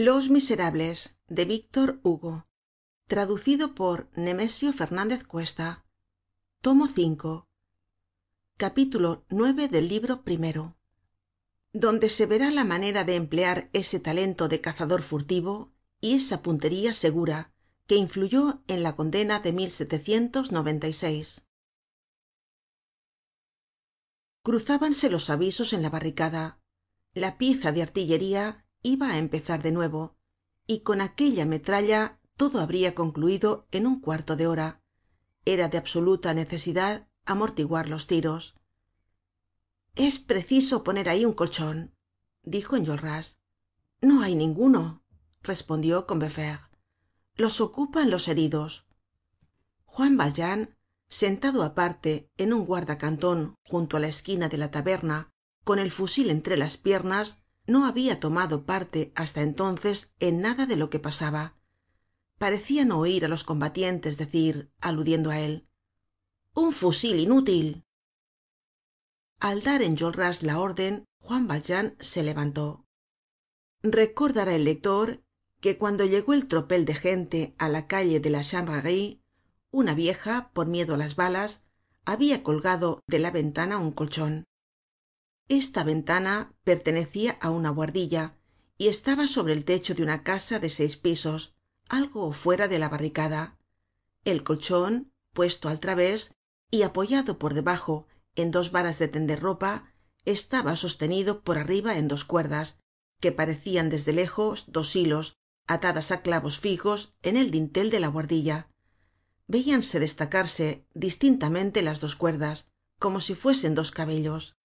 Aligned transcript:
los 0.00 0.30
miserables 0.30 1.18
de 1.26 1.44
víctor 1.44 1.98
hugo. 2.04 2.46
Traducido 3.08 3.74
por 3.74 4.08
nemesio 4.16 4.72
fernandez 4.72 5.24
cuesta. 5.24 5.84
Tomo 6.60 6.86
capítulo 8.56 9.24
ix 9.28 9.70
del 9.72 9.88
libro 9.88 10.22
primero. 10.22 10.76
Donde 11.72 12.10
se 12.10 12.26
verá 12.26 12.52
la 12.52 12.62
manera 12.62 13.02
de 13.02 13.16
emplear 13.16 13.70
ese 13.72 13.98
talento 13.98 14.46
de 14.46 14.60
cazador 14.60 15.02
furtivo 15.02 15.72
y 16.00 16.14
esa 16.14 16.42
puntería 16.42 16.92
segura 16.92 17.52
que 17.88 17.96
influyó 17.96 18.62
en 18.68 18.84
la 18.84 18.94
condena 18.94 19.40
de 19.40 19.52
cruzábanse 24.44 25.10
los 25.10 25.28
avisos 25.28 25.72
en 25.72 25.82
la 25.82 25.90
barricada. 25.90 26.60
La 27.14 27.36
pieza 27.36 27.72
de 27.72 27.82
artillería 27.82 28.64
iba 28.82 29.10
á 29.10 29.18
empezar 29.18 29.62
de 29.62 29.72
nuevo 29.72 30.16
y 30.66 30.80
con 30.80 31.00
aquella 31.00 31.46
metralla 31.46 32.20
todo 32.36 32.60
habría 32.60 32.94
concluido 32.94 33.66
en 33.70 33.86
un 33.86 34.00
cuarto 34.00 34.36
de 34.36 34.46
hora. 34.46 34.82
Era 35.44 35.68
de 35.68 35.78
absoluta 35.78 36.34
necesidad 36.34 37.08
amortiguar 37.24 37.88
los 37.88 38.06
tiros. 38.06 38.54
Es 39.94 40.18
preciso 40.18 40.84
poner 40.84 41.08
ahí 41.08 41.24
un 41.24 41.32
colchon 41.32 41.94
dijo 42.42 42.76
enjolras. 42.76 43.38
No 44.00 44.22
hay 44.22 44.34
ninguno 44.34 45.02
respondió 45.42 46.06
combeferre. 46.06 46.68
Los 47.34 47.60
ocupan 47.60 48.10
los 48.10 48.28
heridos 48.28 48.88
juan 49.98 50.16
valjean 50.16 50.76
sentado 51.08 51.64
aparte 51.64 52.30
en 52.36 52.52
un 52.52 52.66
guarda 52.66 52.98
canton 52.98 53.56
junto 53.70 53.96
á 53.96 54.00
la 54.00 54.06
esquina 54.14 54.46
de 54.48 54.58
la 54.62 54.70
taberna 54.70 55.32
con 55.64 55.80
el 55.80 55.90
fusil 55.90 56.30
entre 56.30 56.56
las 56.56 56.76
piernas 56.76 57.42
no 57.68 57.86
habia 57.86 58.18
tomado 58.18 58.64
parte 58.64 59.12
hasta 59.14 59.42
entonces 59.42 60.14
en 60.18 60.40
nada 60.40 60.66
de 60.66 60.74
lo 60.74 60.90
que 60.90 60.98
pasaba. 60.98 61.54
Parecia 62.38 62.84
no 62.84 62.98
oir 62.98 63.24
á 63.24 63.28
los 63.28 63.44
combatientes 63.44 64.18
decir 64.18 64.72
aludiendo 64.80 65.30
á 65.30 65.38
él 65.38 65.68
un 66.54 66.72
fusil 66.72 67.20
inútil 67.20 67.84
al 69.38 69.62
dar 69.62 69.80
enjolras 69.82 70.42
la 70.42 70.58
orden 70.58 71.04
juan 71.20 71.46
valjean 71.46 71.96
se 72.00 72.24
levantó. 72.24 72.84
Recordará 73.82 74.56
el 74.56 74.64
lector 74.64 75.22
que 75.60 75.78
cuando 75.78 76.04
llegó 76.04 76.32
el 76.34 76.48
tropel 76.48 76.84
de 76.84 76.94
gente 76.94 77.54
á 77.58 77.68
la 77.68 77.86
calle 77.86 78.18
de 78.18 78.30
la 78.30 78.42
chanvrerie 78.42 79.20
una 79.70 79.94
vieja 79.94 80.50
por 80.52 80.66
miedo 80.66 80.94
á 80.94 80.96
las 80.96 81.14
balas 81.14 81.68
habia 82.04 82.42
colgado 82.42 83.04
de 83.06 83.20
la 83.20 83.30
ventana 83.30 83.78
un 83.78 83.92
colchon 83.92 84.47
esta 85.48 85.82
ventana 85.82 86.52
pertenecia 86.62 87.38
á 87.40 87.50
una 87.50 87.70
buhardilla 87.70 88.36
y 88.76 88.88
estaba 88.88 89.26
sobre 89.26 89.54
el 89.54 89.64
techo 89.64 89.94
de 89.94 90.02
una 90.02 90.22
casa 90.22 90.60
de 90.60 90.68
seis 90.68 90.96
pisos 90.96 91.54
algo 91.88 92.32
fuera 92.32 92.68
de 92.68 92.78
la 92.78 92.90
barricada. 92.90 93.58
El 94.24 94.44
colchon 94.44 95.10
puesto 95.32 95.70
al 95.70 95.80
través 95.80 96.34
y 96.70 96.82
apoyado 96.82 97.38
por 97.38 97.54
debajo 97.54 98.06
en 98.36 98.50
dos 98.50 98.72
varas 98.72 98.98
de 98.98 99.08
tender 99.08 99.40
ropa 99.40 99.94
estaba 100.26 100.76
sostenido 100.76 101.42
por 101.42 101.56
arriba 101.56 101.96
en 101.96 102.08
dos 102.08 102.24
cuerdas 102.24 102.78
que 103.18 103.32
parecian 103.32 103.88
desde 103.88 104.12
lejos 104.12 104.66
dos 104.68 104.94
hilos 104.94 105.38
atadas 105.66 106.12
á 106.12 106.20
clavos 106.20 106.58
fijos 106.58 107.16
en 107.22 107.38
el 107.38 107.50
dintel 107.50 107.90
de 107.90 108.00
la 108.00 108.10
buhardilla. 108.10 108.68
Veíanse 109.46 109.98
destacarse 109.98 110.84
distintamente 110.92 111.80
las 111.80 112.00
dos 112.00 112.16
cuerdas 112.16 112.68
como 112.98 113.20
si 113.20 113.34
fuesen 113.34 113.74
dos 113.74 113.90
cabellos 113.92 114.57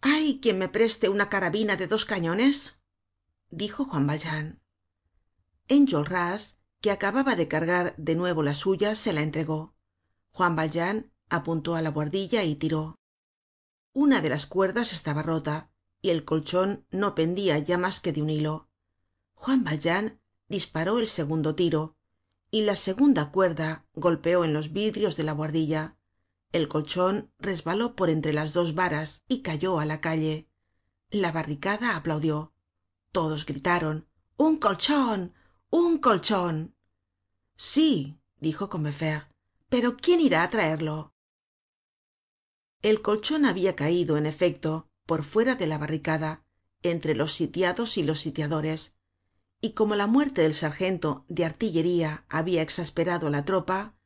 hay 0.00 0.40
quien 0.40 0.58
me 0.58 0.68
preste 0.68 1.08
una 1.08 1.28
carabina 1.28 1.76
de 1.76 1.86
dos 1.86 2.04
cañones 2.04 2.78
dijo 3.50 3.84
juan 3.84 4.06
valjean. 4.06 4.60
Enjolras 5.68 6.58
que 6.80 6.90
acababa 6.90 7.34
de 7.34 7.48
cargar 7.48 7.94
de 7.96 8.14
nuevo 8.14 8.42
la 8.42 8.54
suya 8.54 8.94
se 8.94 9.12
la 9.12 9.22
entregó. 9.22 9.74
Juan 10.30 10.54
valjean 10.54 11.12
apuntó 11.28 11.74
á 11.74 11.82
la 11.82 11.90
buhardilla 11.90 12.44
y 12.44 12.54
tiró. 12.54 12.98
Una 13.92 14.20
de 14.20 14.28
las 14.28 14.46
cuerdas 14.46 14.92
estaba 14.92 15.22
rota 15.22 15.70
y 16.00 16.10
el 16.10 16.24
colchon 16.24 16.86
no 16.90 17.14
pendia 17.14 17.58
ya 17.58 17.78
mas 17.78 18.00
que 18.00 18.12
de 18.12 18.22
un 18.22 18.30
hilo. 18.30 18.68
Juan 19.34 19.64
valjean 19.64 20.20
disparó 20.48 20.98
el 20.98 21.08
segundo 21.08 21.54
tiro 21.54 21.96
y 22.50 22.62
la 22.62 22.76
segunda 22.76 23.30
cuerda 23.30 23.86
golpeó 23.94 24.44
en 24.44 24.52
los 24.52 24.72
vidrios 24.72 25.16
de 25.16 25.24
la 25.24 25.34
buhardilla 25.34 25.97
el 26.52 26.68
colchon 26.68 27.32
resbaló 27.38 27.94
por 27.94 28.10
entre 28.10 28.32
las 28.32 28.52
dos 28.52 28.74
varas 28.74 29.24
y 29.28 29.42
cayó 29.42 29.78
á 29.78 29.84
la 29.84 30.00
calle. 30.00 30.48
La 31.10 31.32
barricada 31.32 31.96
aplaudió. 31.96 32.54
Todos 33.12 33.46
gritaron 33.46 34.08
un 34.40 34.56
colchon 34.58 35.34
un 35.70 35.98
colchon 35.98 36.76
sí 37.56 38.20
dijo 38.38 38.68
combeferre 38.68 39.26
pero 39.68 39.96
quién 39.96 40.20
irá 40.20 40.44
á 40.44 40.48
traerlo 40.48 41.12
el 42.82 43.02
colchon 43.02 43.44
habia 43.46 43.74
caido 43.74 44.16
en 44.16 44.26
efecto 44.26 44.88
por 45.06 45.24
fuera 45.24 45.56
de 45.56 45.66
la 45.66 45.76
barricada 45.76 46.44
entre 46.84 47.16
los 47.16 47.32
sitiados 47.32 47.98
y 47.98 48.04
los 48.04 48.20
sitiadores 48.20 48.94
y 49.60 49.72
como 49.72 49.96
la 49.96 50.06
muerte 50.06 50.42
del 50.42 50.54
sargento 50.54 51.24
de 51.28 51.44
artillería 51.44 52.24
habia 52.28 52.62
exasperado 52.62 53.26
á 53.26 53.30
la 53.30 53.44
tropa 53.44 53.96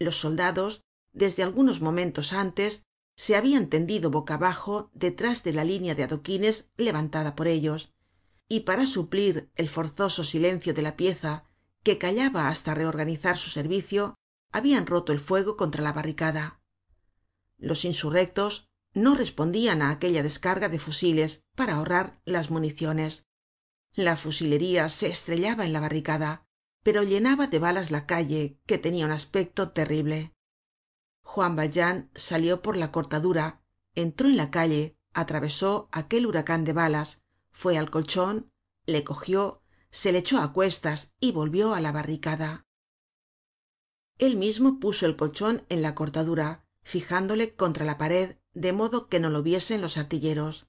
los 0.00 0.16
soldados 0.16 0.82
desde 1.16 1.42
algunos 1.42 1.80
momentos 1.80 2.34
antes 2.34 2.84
se 3.16 3.36
habian 3.36 3.68
tendido 3.68 4.10
boca 4.10 4.34
abajo 4.34 4.90
detrás 4.92 5.42
de 5.42 5.54
la 5.54 5.64
línea 5.64 5.94
de 5.94 6.04
adoquines 6.04 6.70
levantada 6.76 7.34
por 7.34 7.48
ellos 7.48 7.94
y 8.48 8.60
para 8.60 8.86
suplir 8.86 9.50
el 9.56 9.70
forzoso 9.70 10.22
silencio 10.24 10.74
de 10.74 10.82
la 10.82 10.94
pieza 10.94 11.46
que 11.82 11.96
callaba 11.96 12.48
hasta 12.48 12.74
reorganizar 12.74 13.38
su 13.38 13.48
servicio 13.48 14.14
habian 14.52 14.86
roto 14.86 15.12
el 15.12 15.18
fuego 15.18 15.56
contra 15.56 15.82
la 15.82 15.94
barricada. 15.94 16.60
Los 17.56 17.86
insurrectos 17.86 18.68
no 18.92 19.14
respondian 19.16 19.80
á 19.80 19.90
aquella 19.90 20.22
descarga 20.22 20.68
de 20.68 20.78
fusiles 20.78 21.44
para 21.54 21.76
ahorrar 21.76 22.20
las 22.26 22.50
municiones. 22.50 23.24
La 23.94 24.16
fusilería 24.16 24.90
se 24.90 25.08
estrellaba 25.08 25.64
en 25.64 25.72
la 25.72 25.80
barricada 25.80 26.46
pero 26.86 27.02
llenaba 27.02 27.48
de 27.48 27.58
balas 27.58 27.90
la 27.90 28.06
calle 28.06 28.60
que 28.64 28.78
tenia 28.78 29.06
un 29.06 29.10
aspecto 29.10 29.70
terrible 29.70 30.35
juan 31.26 31.56
valjean 31.56 32.08
salió 32.14 32.62
por 32.62 32.76
la 32.76 32.92
cortadura 32.92 33.60
entró 33.96 34.28
en 34.28 34.36
la 34.36 34.52
calle 34.52 34.96
atravesó 35.12 35.88
aquel 35.90 36.24
huracan 36.24 36.64
de 36.64 36.72
balas 36.72 37.24
fue 37.50 37.76
al 37.76 37.90
colchon 37.90 38.52
le 38.86 39.02
cogió 39.02 39.60
se 39.90 40.12
le 40.12 40.18
echó 40.18 40.38
á 40.38 40.52
cuestas 40.52 41.12
y 41.20 41.32
volvió 41.32 41.74
á 41.74 41.80
la 41.80 41.90
barricada. 41.90 42.64
Él 44.18 44.36
mismo 44.36 44.78
puso 44.78 45.04
el 45.04 45.16
colchon 45.16 45.66
en 45.68 45.82
la 45.82 45.96
cortadura 45.96 46.64
fijándole 46.82 47.56
contra 47.56 47.84
la 47.84 47.98
pared 47.98 48.36
de 48.54 48.72
modo 48.72 49.08
que 49.08 49.18
no 49.18 49.28
lo 49.28 49.42
viesen 49.42 49.80
los 49.80 49.96
artilleros. 49.96 50.68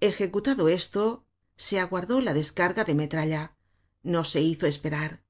Ejecutado 0.00 0.68
esto 0.68 1.26
se 1.56 1.78
aguardó 1.78 2.22
la 2.22 2.32
descarga 2.32 2.84
de 2.84 2.94
metralla. 2.94 3.56
No 4.02 4.24
se 4.24 4.40
hizo 4.40 4.66
esperar. 4.66 5.22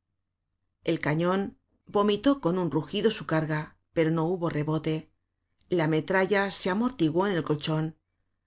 El 0.84 1.00
cañon 1.00 1.58
vomitó 1.86 2.40
con 2.40 2.58
un 2.58 2.70
rugido 2.70 3.10
su 3.10 3.26
carga 3.26 3.73
pero 3.94 4.10
no 4.10 4.24
hubo 4.24 4.50
rebote. 4.50 5.10
La 5.70 5.88
metralla 5.88 6.50
se 6.50 6.68
amortiguó 6.68 7.26
en 7.26 7.32
el 7.32 7.42
colchon 7.42 7.96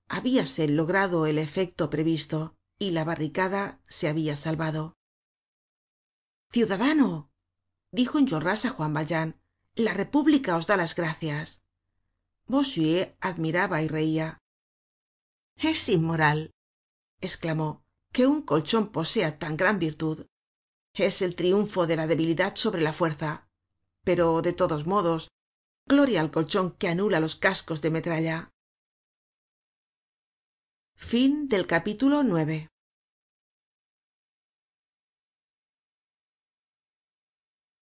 habíase 0.09 0.67
logrado 0.67 1.25
el 1.25 1.37
efecto 1.37 1.89
previsto 1.89 2.55
y 2.79 2.91
la 2.91 3.03
barricada 3.03 3.81
se 3.89 4.07
habia 4.07 4.35
salvado. 4.35 4.95
Ciudadano 6.49 7.31
dijo 7.91 8.19
enjolras 8.19 8.65
á 8.65 8.69
juan 8.69 8.93
valjean. 8.93 9.41
La 9.75 9.93
república 9.93 10.55
os 10.55 10.67
da 10.67 10.77
las 10.77 10.95
gracias. 10.95 11.61
Bossuet 12.45 13.17
admiraba 13.19 13.81
y 13.81 13.87
reia 13.87 14.39
es 15.59 15.89
inmoral 15.89 16.53
esclamó 17.19 17.83
que 18.11 18.27
un 18.27 18.43
colchon 18.43 18.89
posea 18.89 19.39
tan 19.39 19.57
gran 19.57 19.79
virtud. 19.79 20.27
Es 20.93 21.23
el 21.23 21.35
triunfo 21.35 21.87
de 21.87 21.95
la 21.95 22.05
debilidad 22.05 22.55
sobre 22.55 22.81
la 22.81 22.93
fuerza. 22.93 23.49
Pero 24.03 24.41
de 24.43 24.53
todos 24.53 24.85
modos 24.85 25.29
gloria 25.87 26.21
al 26.21 26.31
colchon 26.31 26.71
que 26.79 26.87
anula 26.89 27.19
los 27.19 27.35
cascos 27.35 27.81
de 27.81 27.91
metralla 27.91 28.51